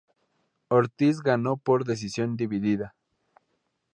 [0.69, 2.95] Ortiz ganó por decisión dividida.